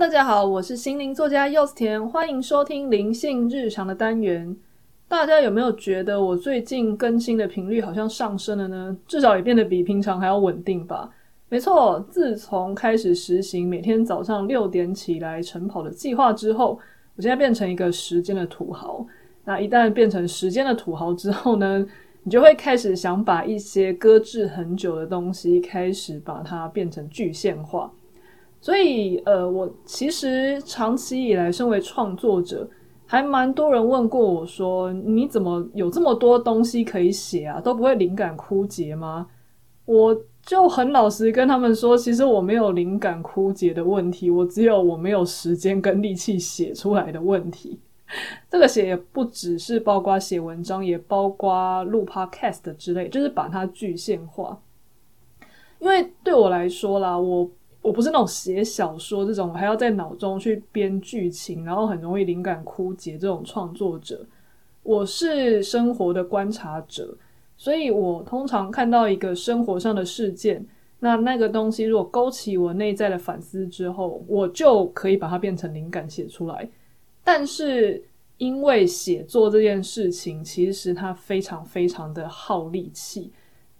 [0.00, 4.56] 大家好，我是心灵作家柚子甜，欢迎收听灵性日常的单元。
[5.06, 8.96] 大家有没有觉得我最近更新的频率好像上升了呢？
[9.06, 11.10] 至少也变得比平常还要稳定吧？
[11.50, 16.80] 没错，自从开始实行每天早上六点起来晨跑的计划之后，
[17.16, 19.06] 我现在变成一个时间的土豪。
[19.44, 21.86] 那一旦变成时间的土豪之后呢，
[22.22, 27.92] 你就会开始想把一些搁置很久的东西，开始把它变成具现化。
[28.62, 32.68] 所以，呃，我其实长期以来，身为创作者，
[33.06, 37.58] 还蛮多人问过我说：“你怎么有这么多东西可以写啊？
[37.58, 39.26] 都不会灵感枯竭吗？”
[39.86, 47.80] 我就很老实跟他们说，其实我没有灵感枯竭的问题，我只有我没有时间跟力气写出来的问题。
[48.50, 54.60] 这个写也不只是包括写文章，也包括录 podcast 之类，就是把它具现化。
[55.78, 57.50] 因为对我来说啦，我。
[57.82, 64.24] 我不是那种写小说这种还要在脑中去编剧情，然后很容易灵感枯竭这种创作者。
[64.82, 67.16] 我是生活的观察者，
[67.56, 70.64] 所以我通常看到一个生活上的事件，
[70.98, 76.68] 那那个东西如果勾起我内在的反思之后，我就可以把它变成灵感写出来。
[77.24, 78.02] 但是
[78.38, 83.30] 因为写作这件事情，其实它非常非常的耗力气。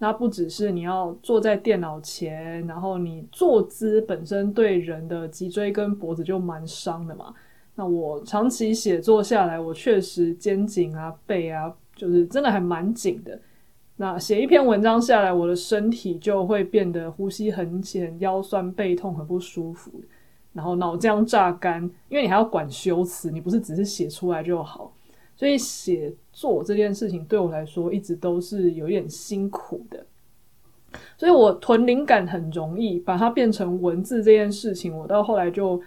[0.03, 7.35] 那不只是你要坐在电脑前，然后你坐姿本身对人的脊椎跟脖子就蛮伤的嘛。
[7.75, 13.39] 那我长期写作下来，我确实肩颈啊、背啊，就是真的还蛮紧的。
[13.97, 19.93] 那写一篇文章下来，我的身体就会变得呼吸很浅、腰酸背痛、很不舒服，
[20.55, 24.91] 然后脑浆榨干，因为你还要管修辞，你不是只是写出来就好。
[25.41, 30.05] 所以写作这件事情对我来说一直都是有点辛苦的，
[31.17, 35.81] 所以我囤灵感很容易，把它变成文字这件事情，我到后来就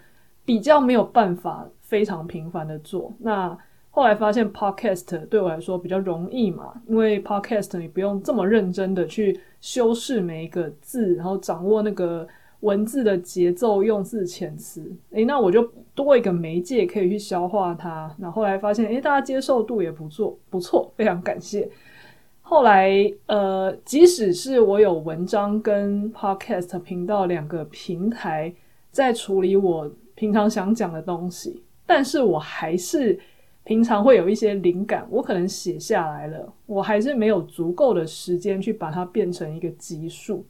[0.43, 3.13] 比较没有办法非常频繁的做。
[3.19, 3.55] 那
[3.91, 12.27] 后来发现 Podcast 对我来说比较容易嘛，因为 Podcast 你不用这么认真的去修饰每一个字，然后掌握那个。
[12.63, 15.61] 文字的节奏、用字遣词，诶，那我就
[15.93, 18.09] 多一个媒介可以去消化它。
[18.17, 21.69] 然后来发现，诶，大家接受度也不错，不错，非常感谢。
[22.41, 22.89] 后来，
[23.25, 28.53] 呃，即使是我有文章跟 Podcast 频道两个平台
[28.91, 33.19] 在处理我平常想讲的东西，但是我还是
[33.65, 40.45] 平常会有一些灵感，我可能写下来了，我还是没有足够的时间去把它变成一个集数。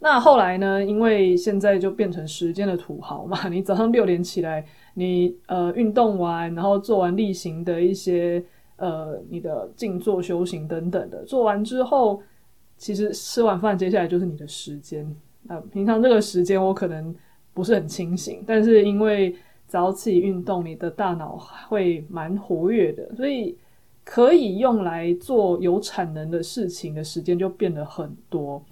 [0.00, 0.84] 那后来呢？
[0.84, 4.64] 因为现在就变成时间的土豪嘛， 你早上六点起来，
[4.94, 8.40] 你呃运动完，然后做完例行的一些
[8.76, 12.22] 呃你的静坐修行等等的，做完之后，
[12.76, 15.04] 其实吃完饭接下来就是你的时间。
[15.48, 17.12] 呃，平常这个时间我可能
[17.52, 19.34] 不是很清醒，但是因为
[19.66, 21.36] 早起运动，你的大脑
[21.68, 23.56] 会蛮活跃的，所以
[24.04, 28.62] 可以用来做有产能的事情的时间就变得很多。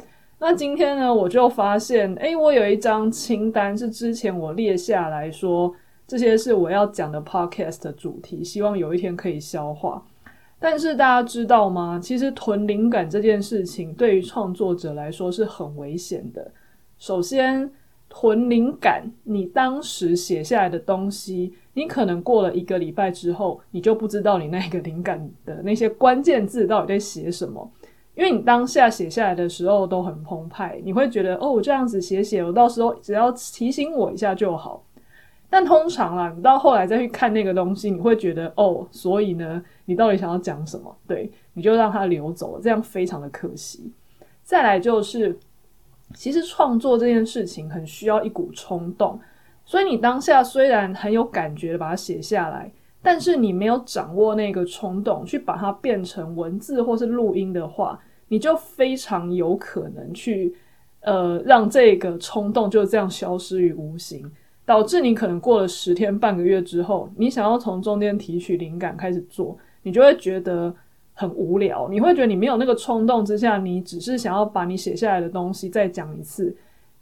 [0.49, 5.75] 那今天呢，我就发现，诶，我有一张清单是之前我列下来说，
[6.07, 10.01] 这些是我要讲的 podcast 主题，希望有一天可以消化。
[10.61, 11.99] 但是大家知道吗？
[12.01, 16.49] 其实囤灵感这件事情对于创作者来说是很危险的。
[16.97, 17.69] 首先，
[18.09, 27.69] 囤灵感，你当时写下来的东西，你可能过了一个礼拜之后，你就不知道你那个灵感的那些关键字到底在写什么。
[28.17, 34.83] 因为你当下写下来的时候都很澎湃，你会觉得哦，我这样子写写，我到时候只要提醒我一下就好。
[35.49, 40.97] 但通常啦，你到后来再去看那个东西，你会觉得哦，所以呢，你到底想要讲什么？
[41.07, 43.93] 对，你就让它流走了，这样非常的可惜。
[44.43, 45.39] 再来就是，
[46.15, 49.21] 其实创作这件事情很需要一股冲动，
[49.65, 52.73] 所以你当下虽然很有感觉的把它写下来。
[53.03, 57.97] 但是你没有掌握那个冲动，去把它变成文字或是录音的话，
[58.29, 60.55] 你就非常有可能去，
[61.01, 64.31] 呃，让这个冲动就这样消失于无形，
[64.65, 70.75] 导致你可能过了十天半个月之后，你想要从中间提取灵感开始做，你就会觉得
[71.15, 76.55] 很无聊，你会觉得你没有那个冲动之下，你只是想要把你写下来的东西再讲一次，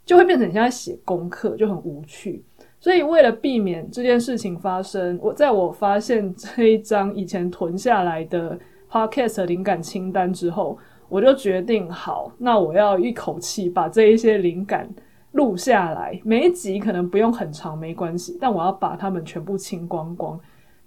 [0.04, 2.44] 就会变成你现在写功课，就很无趣。
[2.78, 8.58] 所以，为了避免这件事情发生，我在我发现这一张以前囤下来的
[8.90, 10.78] podcast 灵感清单之后，
[11.14, 14.88] 我就决定好，那我要一口气把这一些灵感
[15.30, 16.20] 录下来。
[16.24, 20.36] 每一集可能不用很长，没关系，但我要把它们全部清光光。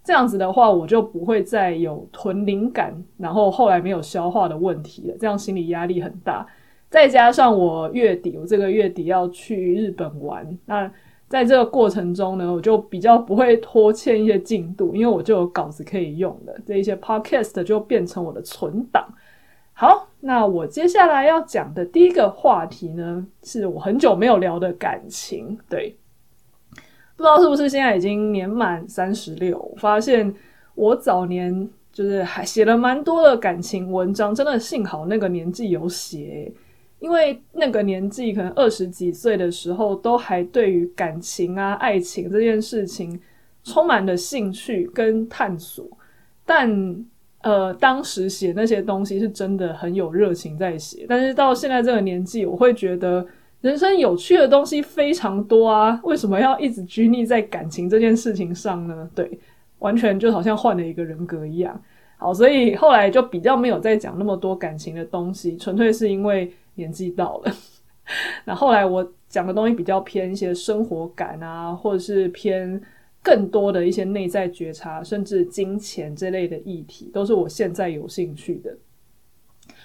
[0.04, 5.16] 这样子的话，我就不会再有囤灵感，然后后来没有消化的问题了。
[5.18, 6.46] 这样心理压力很大。
[6.90, 10.92] 再加上我月底，我这个月底要去日本玩，那。
[11.30, 19.06] 在这个过程中呢，我就比较不会拖欠一些进度，因为我就有稿子可以用的，这一些 podcast 就变成我的存档。
[19.74, 25.58] 好，那我接下来要讲的第一个话题呢，是我很久没有聊的感情。
[25.70, 25.96] 对，
[27.16, 30.34] 不知道是不是现在已经年满三十六，发现
[30.76, 36.52] 我早年就是还写了蛮多的感情文章，真的幸好那个年纪有写。
[37.00, 43.22] 因为那个年纪，可能二十几岁的时候，都还对于感情啊、爱情这件事情
[43.64, 45.86] 充满了兴趣跟探索。
[46.44, 46.68] 但
[47.42, 51.06] 呃，当时写那些东西是真的很有热情在写。
[51.08, 53.26] 但是到现在这个年纪，我会觉得
[53.62, 59.10] 人生有趣的东西非常多啊，为什么要一直拘泥在感情这件事情上呢？
[59.16, 59.40] 对，
[59.80, 61.82] 完全就好像换了一个人格一样。
[62.18, 66.54] 好，所以后来就比较没有再讲那么多感情的东西，纯粹是因为。
[66.80, 67.52] 年纪到了，
[68.46, 72.80] 那后来我讲的东西比较偏一些生活感啊，或者是偏
[73.28, 78.74] 更多的一些内在觉察，甚至金钱这类的议题，都是我现在有兴趣的。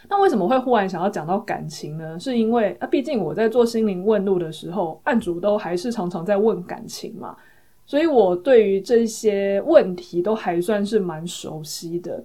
[0.08, 2.16] 那为什么会忽然想要讲到感情呢？
[2.20, 7.36] 是因为啊，毕竟我在做心灵问路的时候，案主都还是常常在问感情嘛，
[7.84, 12.22] 所以我对于这些问题都还算是蛮熟悉的。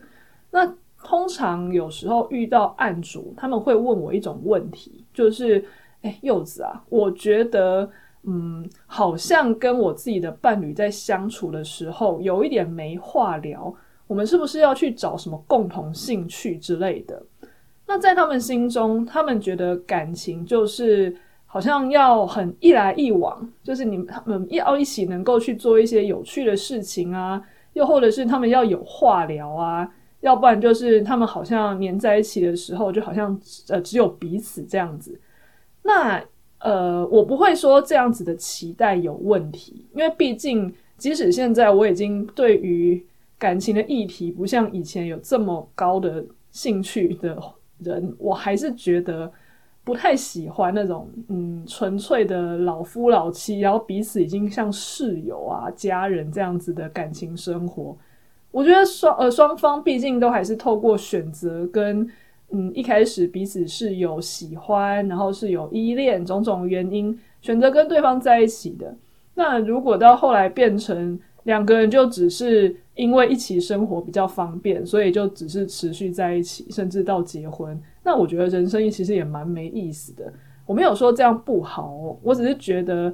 [0.51, 0.71] 那
[1.03, 5.65] 通常有时候遇到案主，他们会问我一种问题，就是，
[6.03, 7.89] 哎，柚子啊，我觉得，
[8.29, 13.73] 嗯，好像跟我自己的伴侣在相处的时候，有一点没话聊，
[14.05, 17.23] 我们是不是要去找什么共同兴趣之类的？
[17.85, 21.15] 那在他们心中，他们觉得感情就是
[21.45, 27.41] 好像要很一来一往，就是你们他们要一起能够去做一些有趣的事情啊，
[27.71, 29.89] 又或者是他们要有话聊啊。
[30.19, 33.39] 要不然就是他们好像黏在一起的时候，就好像
[33.69, 35.17] 呃只有彼此这样子。
[35.83, 36.21] 那
[36.59, 43.05] 呃，我不会说这样子的期待有问题，因为毕竟即使现在我已经对于
[43.37, 47.37] 感情的议题不像以前有这么高的兴趣的
[47.79, 49.31] 人，我还是觉得
[49.83, 57.95] 不太喜欢那种嗯纯粹的老夫老妻，然后彼此已经像室友啊、家人这样子的感情生活。
[58.49, 62.09] 我觉得双呃双方毕竟都还是透过选择跟
[62.51, 68.95] 嗯一开始彼此是有喜欢，然后是有依恋种种原因选择跟对方在一起的。
[69.35, 80.31] 那如果到后来变成两个人就只是因为一起生活比较方便，所以就只是持续在一起，甚至到结婚，那我觉得人生其实也蛮没意思的。
[80.65, 83.13] 我没有说这样不好哦，我只是觉得。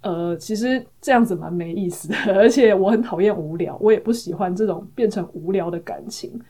[0.00, 6.40] 呃，其实这样子蛮没意思的，而且我很讨厌无聊，我也不喜欢这种变成无聊的感情。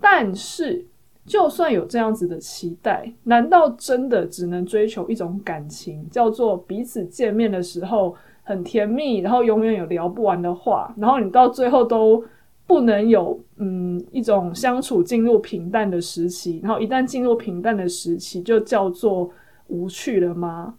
[0.00, 0.82] 但是，
[1.28, 12.24] 就算有这样子的期待，难道真的只能追求一种感情，叫做彼此见面的时候很甜蜜，然后永远有聊不完的话，然后你到最后都
[12.66, 19.30] 不能有嗯一种相处进入平淡的时期，然后一旦进入平淡的时期，就叫做
[19.68, 20.74] 无趣了吗？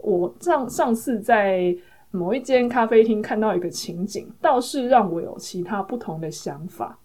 [0.00, 1.76] 我上上次在
[2.10, 6.98] 某一间咖啡厅看到一个情景，倒是让我有其他不同的想法。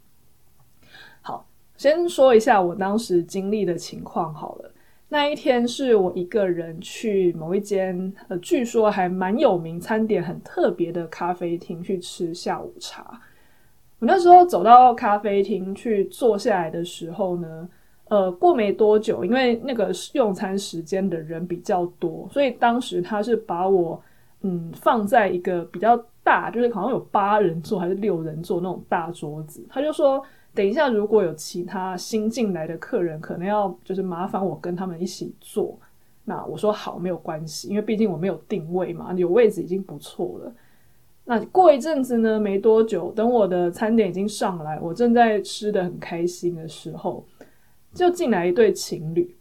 [1.82, 4.72] 先说一下我当时经历的情况好了。
[5.10, 13.20] 那一天是我一个人去某一间呃，据说还蛮有名、餐点很特别的咖啡厅去吃下午茶。
[13.98, 17.68] 我那时候走到咖啡厅去坐下来的时候呢，
[18.10, 24.00] 呃，过没多久，因为那个用餐时间的人比较多，所以当时他是把我
[24.42, 29.66] 嗯放在一个比较大，就是好像有八人座还是六人座那种大桌子。
[29.70, 30.24] 他就说，
[30.54, 35.78] 等一下如果有其他新进来的客人，可能要就是麻烦我跟他们一起坐。
[36.24, 40.54] 那我说好，没有关系，因为毕竟我没有定位嘛，有位置已经不错了。
[41.26, 47.26] 那过一阵子呢，没多久，等我的餐点已经上来，我正在吃得很开心的时候。
[47.94, 49.36] 就进来一对情侣，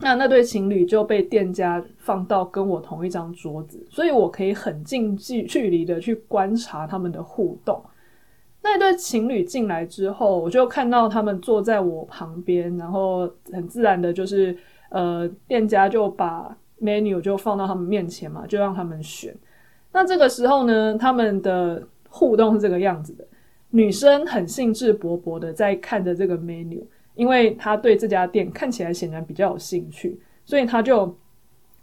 [0.00, 7.82] 那那对情侣就被店家放到跟我同一张桌子，所以我可以很近距距离的去观察他们的互动。
[8.62, 14.56] 那一对情侣进来之后，我就看到他们坐在我旁边，然后很自然的就是，
[14.90, 19.34] 呃，店家就把 menu 就放到他们面前嘛，就让他们选。
[19.92, 23.26] 那这个时候呢，他们的互动是这个样子的，
[23.70, 26.84] 女生很兴致勃勃的在看着这个 menu。
[27.18, 31.12] 因为他对这家店看起来显然比较有兴趣，所以他就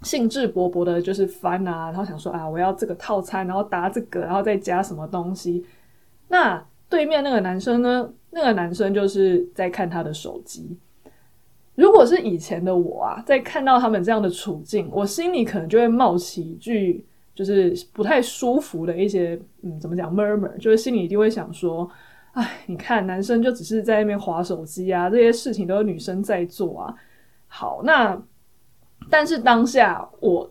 [0.01, 5.65] 兴致勃勃的，就是翻啊，然后想说啊，我要这个套餐，然后搭这个，然后再加什么东西。
[6.29, 8.09] 那对面那个男生呢？
[8.31, 10.77] 那个男生就是在看他的手机。
[11.75, 21.89] 如果是以前的我啊，在看到他们这样的处境，我心里可能就会冒起一句就是不太舒服的一些，嗯，怎么讲，murmur，就是心里一定会想说，
[22.35, 26.95] 哎，你看男生就只是在那边划手机啊，这些事情都是女生在做啊。
[27.47, 28.17] 好，那
[29.09, 30.49] 但是当下我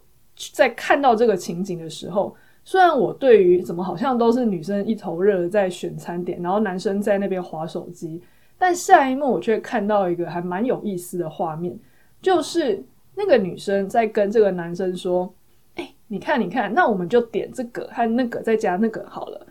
[0.53, 8.23] 在看到这个情景的时候，虽然我对于怎么好像都是女生一头热在选餐点，然后男生在那边划手机，
[8.59, 11.79] 但下一幕我却看到一个还蛮有意思的画面，
[12.21, 15.33] 就是那个女生在跟这个男生说。
[16.07, 19.47] 你看，你看，那我们就点这个和那个，再加那个好了。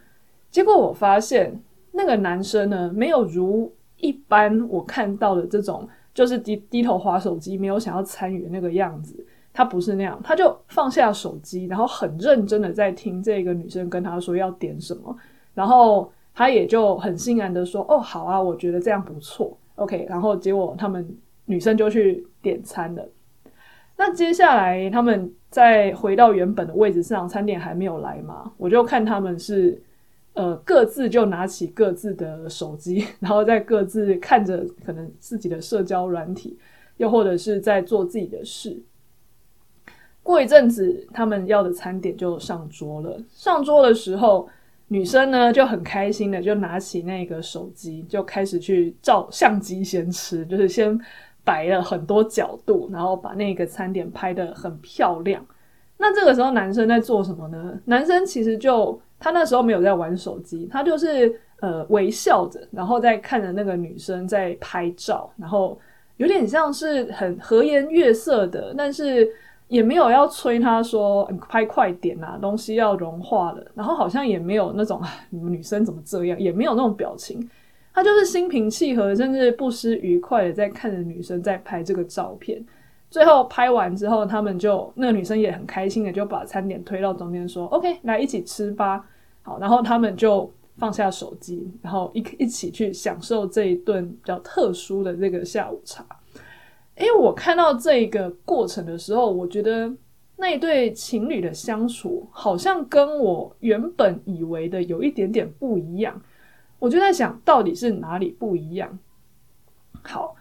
[0.52, 1.52] 结果我发现
[1.94, 9.26] 那个男生呢，没有如一般我看到的这种，就是低低头滑手机，没有想要参与的那个样子。
[9.54, 15.16] 他不是那样，他就放下手机，然后很认真的在听这个女生跟他说要点什么，
[15.54, 21.08] 然后他也就很欣然的说：“哦，好啊，我觉得这样不错，OK。”然后结果他们
[21.46, 23.08] 女生就去点餐了。
[23.96, 28.52] 那接下来他们再回到原本的位置上，餐点还没有来嘛？
[28.58, 29.80] 我就看他们是
[30.34, 36.58] 呃各自就拿起各自的手机， 然后再各自看着可能自己的社交软体，
[36.98, 38.82] 又或者是在做自己的事。
[40.22, 43.22] 过一阵子，他们要的餐点就上桌了。
[43.30, 44.48] 上桌的时候，
[44.88, 51.00] 女生呢就很开心的就拿起那个手机，就开始去照相机先吃，就是先。
[51.46, 55.46] 摆了很多角度，然后把那个餐点拍得很漂亮。
[56.04, 57.80] 那这个时候男生在做什么呢？
[57.86, 65.80] 男生其实就他那时候没有在玩手机，他就是呃微笑着，然后在看着那个女生在拍照，然后
[66.18, 69.26] 有点像是很和颜悦色的，但是
[69.70, 73.66] 也没有要催他说拍快点啊，东西要融化了。
[73.74, 77.50] 然后好像也没有那种你们女生怎么这样，也没有那种表情。
[77.94, 82.62] 他就是心平气和，甚至不失愉快的在看着女生在拍这个照片。
[83.14, 89.06] 最后拍完之后，他们就那个女生也很开心的就把餐点推到中间说：“OK，来一起吃吧。”
[89.44, 96.04] 好，然后他们就放下手机，然后一一起去享受这一顿比较特殊的这个下午茶。
[96.98, 99.94] 因为我看到这个过程的时候，我觉得
[100.38, 106.20] 那一对情侣的相处好像跟我原本以为的有一点点不一样。
[106.80, 108.98] 我就在想，到底是哪里不一样？
[110.02, 110.36] 好，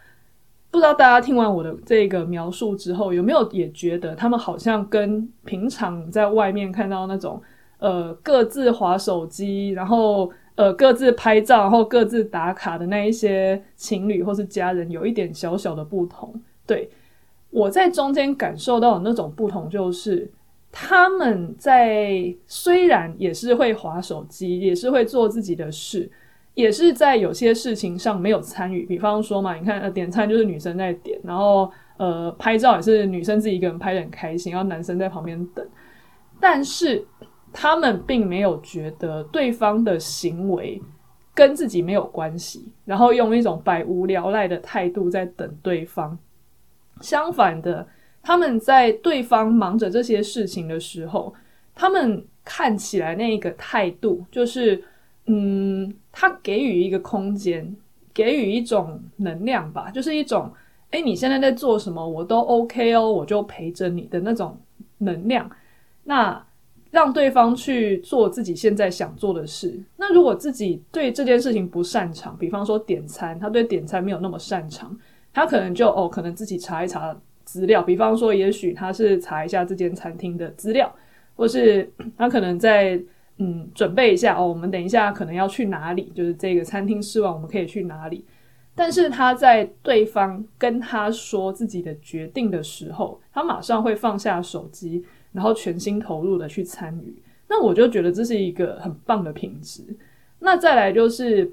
[0.72, 7.40] 不知道大家听完我的这个描述之后，有没有也觉得他们好像跟平常在外面看到那种
[7.78, 16.34] 呃各自划手机，然后呃各自拍照，然后各自打卡的那一些情侣或是家人有一点小小的不同？
[16.66, 16.88] 对，
[17.50, 20.30] 我在中间感受到的那种不同，就是
[20.72, 26.10] 他们在虽然也是会划手机，也是会做自己的事。
[26.54, 35.66] 也是在有些事情上没有参与，比方说嘛，你看，呃，点餐就是女生在点，然后呃，拍照也是女生自己一个人拍得很开心，然后男生在旁边等。
[36.38, 37.02] 但是
[37.54, 40.78] 他们并没有觉得对方的行为
[41.34, 46.18] 跟自己没有关系，然后用一种百无聊赖的态度在等对方。
[47.00, 47.86] 相反的，
[48.22, 51.32] 他们在对方忙着这些事情的时候，
[51.74, 54.84] 他们看起来那个态度就是。
[55.26, 57.76] 嗯，他给予一个空间，
[58.12, 60.50] 给予一种能量吧，就是一种，
[60.90, 64.58] 哎，你现在在做什么，我都 OK 哦，我就陪着你的那种
[64.98, 65.48] 能量。
[66.02, 66.44] 那
[66.90, 69.80] 让对方去做自己现在想做的事。
[69.96, 74.94] 那如果自己对这件事情不擅长，比方说点餐，他对点餐没有那么擅长，
[75.32, 80.92] 他可能就哦，可能自己查一查资料，比方说，也许他是查一下这间餐厅的资料，
[81.36, 81.88] 或是
[82.18, 83.00] 他可能在。
[83.38, 86.12] 嗯，准备一下哦，我们等一下可能要去哪里？
[86.14, 88.24] 就是这个餐厅吃完，我们可以去哪里？
[88.74, 97.14] 但是他在对方跟他说自己的决定的时候，他马上会放下手机，然后全心投入的去参与。
[97.48, 99.82] 那我就觉得这是一个很棒的品质。
[100.38, 101.52] 那再来就是，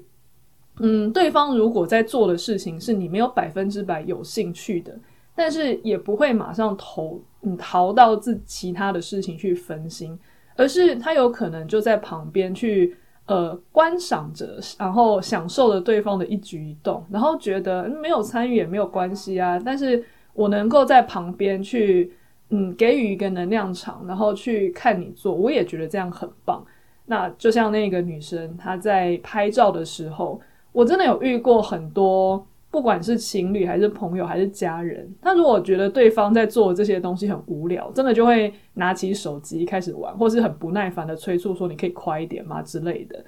[0.78, 4.98] 嗯，对方如果在做的事情是你没有百分之百有兴趣的，
[5.34, 10.18] 但是也不会马上投，嗯，逃到自其他的事情去分心。
[10.56, 19.60] 而是他有可能就在旁边去呃观赏着，然后享受着对方的一举一动，然后觉得没有参与也没有关系啊。
[19.64, 20.04] 但是
[20.34, 22.12] 我能够在旁边去
[22.50, 26.64] 嗯给予一个能量场，然后去看你做，我也觉得这样很棒。
[27.06, 30.40] 那就像那个女生她在拍照的时候，
[30.72, 32.46] 我真的有遇过很多。
[32.70, 43.24] 不管是情侣还是朋友还是家人，他如果觉得对方在做这些东西很无聊，真的就会拿起手机开始玩，或是很不耐烦的催促说：“你可以快一点吗？”之类的。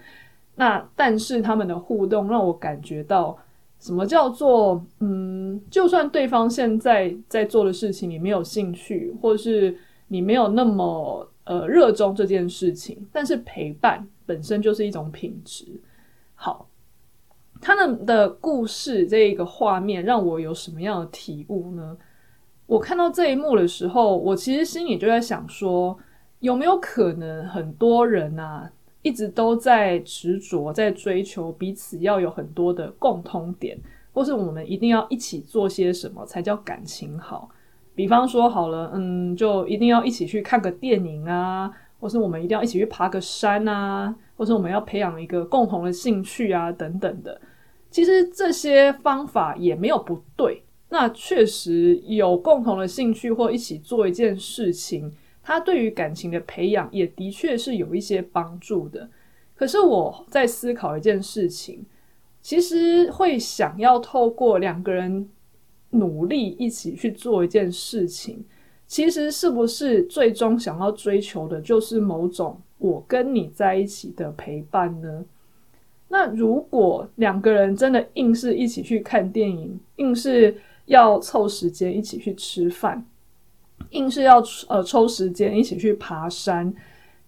[0.54, 3.36] 那但是他们的互动让我感觉到，
[3.80, 9.76] 什么叫做嗯，就算对方现在在做的事情你没有兴趣，或是
[10.08, 15.64] 你没有那么呃热衷这件事情，但是陪伴本身就是一种品质。
[16.34, 16.68] 好，
[17.62, 21.96] 他们的故事这一个画面让我有什么样的体悟呢？
[22.66, 25.96] 我看到这一幕的时候，我其实心里就在想说，
[26.40, 28.68] 有没有可能很多人啊，
[29.02, 33.78] 一直都在执着在追求彼此要有很多的共通点，
[34.12, 37.48] 或是我们一定要一起做些什么才叫感情好？
[37.94, 47.40] 比方说好了，嗯，就一定要一起去看个电影啊，或是我们一定要一起去爬个山啊，或是我们要培养一个共同的兴趣啊，等等的。
[47.92, 50.64] 其实这些方法也没有不对。
[50.88, 55.10] 那确实有共同的兴趣或一起做一件事情，
[55.42, 59.08] 它对于感情的培养也的确是有一些帮助的。
[59.54, 61.86] 可是我在思考一件事情，
[62.42, 65.28] 其实会想要透过两个人
[65.90, 68.44] 努力一起去做一件事情，
[68.86, 75.24] 其实是不是最终想要追求的就是某种我跟你在一起的陪伴呢？
[76.12, 80.54] 那如果两个人真的硬是一起去看电影，硬是
[80.84, 83.02] 要凑时间一起去吃饭，
[83.92, 86.70] 硬是要呃抽时间一起去爬山，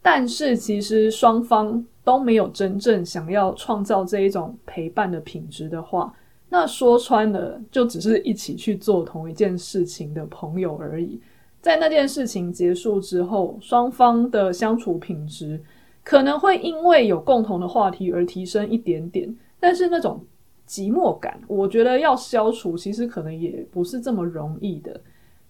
[0.02, 6.14] 但是其实双方都没有真正想要创造这一种陪伴的品质的话，
[6.50, 11.18] 那说穿了就只是一起去做同一件事情的朋友而已。
[11.62, 15.58] 在那件事情结束之后，双方的相处品质
[16.04, 20.24] 可能会因为有共同的话题而提升一点点，但是那种。
[20.66, 24.98] 寂寞感，我觉得要消除，其实可能也不是这么容易的。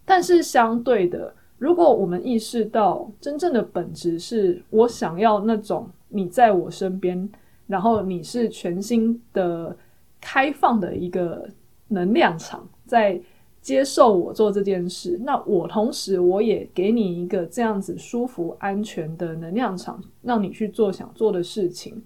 [0.05, 7.31] 但是相对的，如果我们意识到真正的本质是我想要那种你在我身边，
[7.69, 9.77] 然后你是全新的、
[10.21, 11.49] 开放的一个
[11.87, 13.21] 能量场，在
[13.65, 22.01] 接受我做这件事，那我同时我也给你一个这样子舒服、安全的能量场，让你去做想做的事情。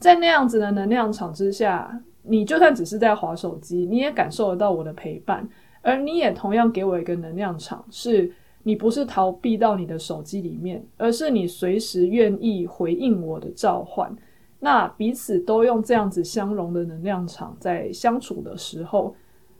[0.00, 2.02] 在那样子的能量场之下。
[2.28, 5.48] 你就算只是在划手机，你也感受得到我的陪伴，
[5.80, 8.28] 而你也同样给我一个能量场，是
[8.64, 14.12] 你不是逃避到你的手机里面，而是你随时愿意回应我的召唤。
[14.58, 19.14] 那彼此都用这样子相融的能量场在相处的时候，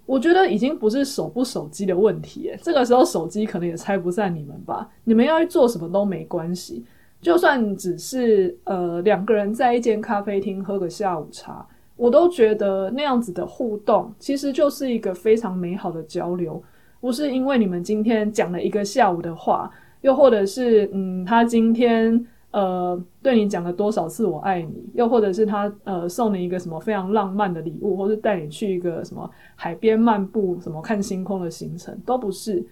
[0.07, 2.53] 我觉得已经不是手不手机的问题。
[2.63, 4.89] 这个时候手机可能也拆不散你们吧？
[5.05, 6.85] 你们要去做什么都没关系，
[7.21, 11.67] 就算只是呃两个人在一间咖啡厅喝个下午茶。
[11.97, 16.63] 我都觉得那样子的互动，其实就是一个非常美好的交流。
[17.01, 19.71] 不是因为你们今天讲了一个下午的话，
[20.03, 32.65] 又或者是嗯，他今天呃对你讲了多少次“我爱你”，又或者是他呃送你一个什么非常浪漫的礼物，或是带你去一个什么海边漫步、什么看星空的行程，都不是。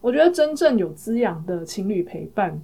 [0.00, 2.60] 我觉得真正有滋养的情侣陪伴，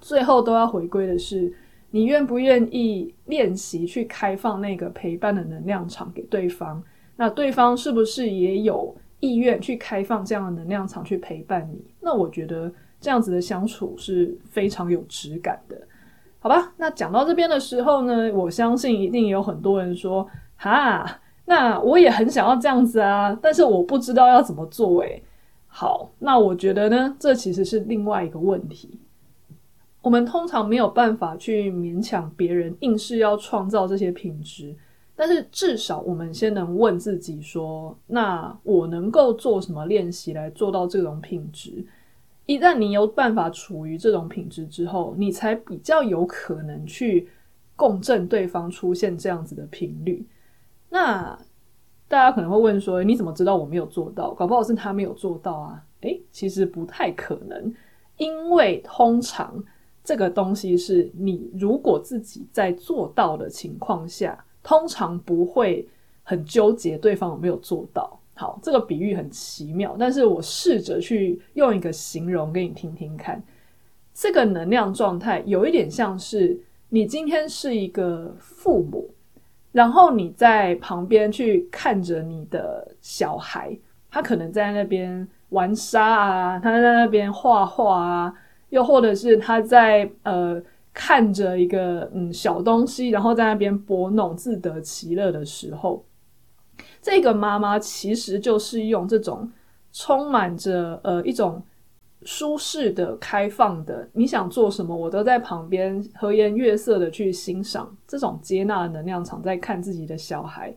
[0.00, 1.52] 最后都要回归的是。
[1.90, 6.82] 你愿不愿意练习去开放那个陪伴的能量场给对方？
[7.16, 11.82] 那对方是不是也有意愿去开放这样的能量场去陪伴你？
[11.98, 15.80] 那我觉得这样子的相处是非常有质感的，
[16.40, 16.72] 好吧？
[16.76, 25.22] 那讲到这边的时候呢，我相信一定有很多人说：“哈，那我也很想要这样子啊，但是我不知道要怎么做。”诶，
[25.66, 28.98] 好，那我觉得呢，这其实是另外一个问题。
[30.00, 34.74] 我们通常没有办法去勉强别人，硬是要创造这些品质。
[35.14, 41.84] 但是至少我们先能问自己说：那我能够做什么练习来做到这种品质？
[42.48, 47.28] 一旦你有办法处于这种品质之后，你才比较有可能去
[47.76, 50.26] 共振对方出现这样子的频率。
[50.88, 51.38] 那
[52.08, 54.32] 大家可能会问说：你怎么知道我没有做到？
[54.32, 55.84] 搞不好是他没有做到啊？
[56.00, 57.70] 诶，其实不太可能，
[58.16, 59.62] 因为通常。
[60.04, 65.86] 这个东西是你如果自己在做到的情况下，通常不会
[66.22, 68.17] 很纠结对方有没有做到。
[68.38, 73.42] 好，这个比喻很奇妙，但是我试着去用一个形容给你听听看。
[74.14, 76.56] 这个能量状态有一点像是
[76.88, 79.10] 你今天是一个父母，
[79.72, 83.76] 然后你在旁边去看着你的小孩，
[84.08, 88.34] 他可能在那边玩沙啊，他在那边画画啊。
[88.70, 96.04] 又或者是他在呃看着一个嗯小东西，然后在那边拨弄自得其乐的时候，
[97.08, 99.50] 这个妈妈其实就是用这种
[99.92, 101.62] 充满着呃一种
[102.24, 110.74] 舒适的、开放的，你想做什么，我都在旁边和颜悦色的去欣赏这种接纳能量场，在看自己的小孩，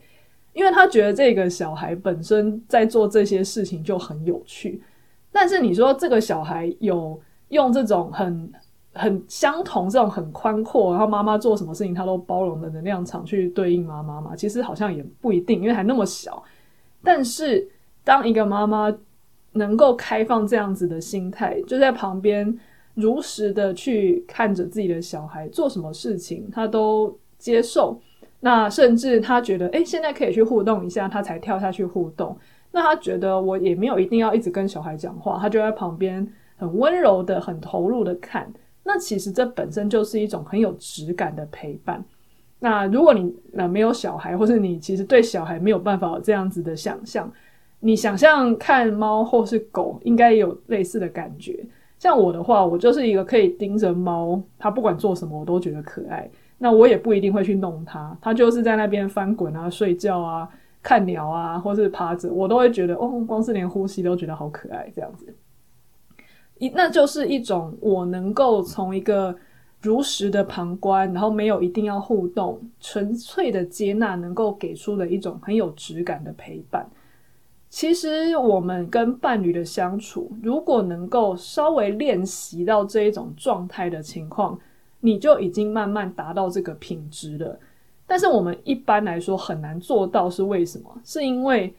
[0.53, 4.81] 因为他觉得这个小孩本身在做这些事情就很有趣，
[5.31, 7.21] 但是你说这个小孩有。
[7.51, 8.49] 用这种很
[8.93, 14.35] 很相同，这种很宽阔，然后妈妈做什么事情她都包容的能量场去对应妈妈嘛？
[14.35, 16.43] 其实好像也不一定，因为还那么小。
[17.03, 17.67] 但是
[18.03, 18.93] 当一个妈妈
[19.53, 22.57] 能够开放这样子的心态，就在旁边
[22.93, 27.97] 如实的去看着自己的小孩做什么事情，她都接受。
[28.41, 32.37] 那甚至她觉得，诶，现在可以去互动一下，她才跳下去互动。
[32.71, 36.27] 那她觉得我也没有一定要一直跟小孩讲话，她就在旁边
[36.57, 38.51] 很温柔的、很投入的看。
[38.83, 42.03] 那其实这本身就是一种很有质感的陪伴。
[42.59, 47.31] 那如果你呃没有小孩，或是你其实对小孩没有办法这样子的想象，
[47.79, 51.65] 你想象看猫或是狗，应该有类似的感觉。
[51.97, 56.29] 像我的话，我就是一个可以盯着猫，它不管做什么我都觉得可爱。
[56.57, 60.47] 那我也不一定会去弄它，它就是在那边翻滚啊、睡觉啊、
[60.83, 65.33] 看鸟啊，或是趴着，我都会觉得哦，光是连呼吸都觉得好可爱这样子。
[66.69, 69.35] 那就是一种我能够从一个
[69.81, 76.87] 如实的旁观，然后没有一定要互动，纯粹的接纳，能够给出的一种很有质感的陪伴。
[77.69, 84.59] 其实我们跟伴侣的相处，如果能够稍微练习到这一种状态的情况，
[84.99, 87.57] 你就已经慢慢达到这个品质了。
[88.05, 90.91] 但是我们一般来说很难做到，是为什么？
[91.03, 91.73] 是因为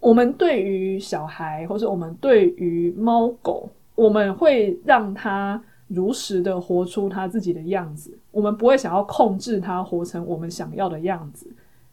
[0.00, 3.70] 我们对于小孩，或者我们对于猫狗。
[3.94, 11.46] 我们会让他如实的活出他自己的样子，我们不会想要控制他活成我们想要的样子。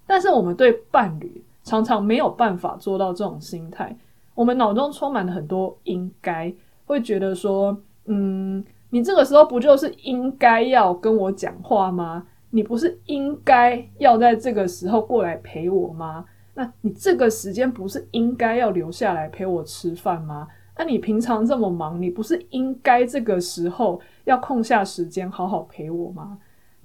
[0.08, 3.96] 但是我们对伴侣常常没有办法做到这种心态，
[4.34, 6.52] 我们脑中充满了很多应该，
[6.86, 12.26] 会觉得说，嗯，你这个时候不就是应该要跟我讲话吗？
[12.52, 16.26] 你不是应该要在这个时候过来陪我吗？
[16.56, 20.48] 那你这个时间不是应该要留下来陪我吃饭吗？
[20.80, 26.38] 那你平常这么忙，你不是应该这个时候要空下时间好好陪我吗？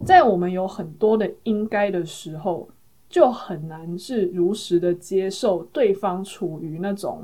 [0.04, 2.68] 在我们有很多的应该的时候，
[3.08, 7.22] 就很难是如实的接受对方处于那种，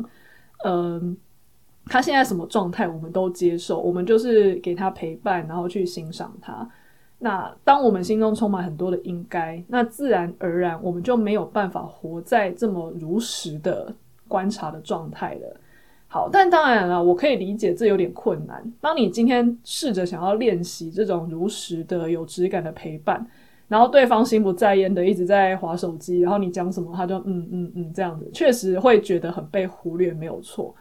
[0.64, 1.16] 嗯、
[1.87, 6.70] 他现在什么状态，我们都接受，我们就是给他陪伴，然后去欣赏他。
[7.18, 13.92] 那当我们心中充满很多的应该，那自然而然我们就没有办法活在这么如实的
[14.28, 15.56] 观察的状态了。
[16.12, 18.61] 好，但当然了，我可以理解这有点困难。
[18.81, 23.25] 当你今天试着想要练习这种如实的、有质感的陪伴，
[23.68, 30.75] 然后对方心不在焉的一直在划手机，然后你讲什么他就嗯嗯嗯这样子，确实会觉得很被忽略，没有错。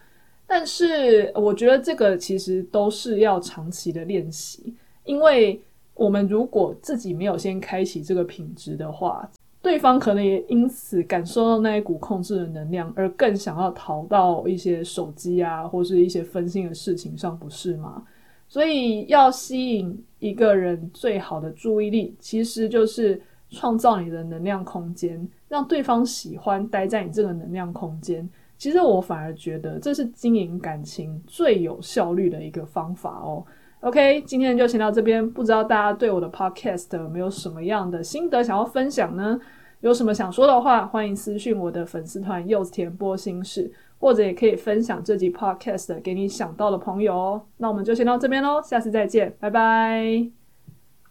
[0.47, 5.61] 但是我觉得这个其实都是要长期的练习，因为
[5.93, 9.29] 我们如果自己没有先开启这个品质的话。
[9.61, 18.03] 对方可能也因此感受到那一股控制的能量，而更想要逃到一些手机啊，或是一些分心的事情上，不是吗？
[18.47, 28.27] 所以要吸引一个人最好的注意力，其实就是创造你的能量空间，让对方喜欢待在你这个能量空间。
[28.57, 33.45] 其实我反而觉得这是经营感情最有效率的一个方法哦。
[33.81, 35.27] OK，今天就先到这边。
[35.31, 39.39] 不知道大家对我的 Podcast 有没有什么样的心得想要分享呢？
[39.79, 47.41] 有什么想说的话，欢迎私讯我的粉丝团柚子甜波心事，或者也可以分享这集 Podcast 给你想到的朋友哦。
[47.55, 50.38] 那我们就先到这边喽，下次再见，拜拜。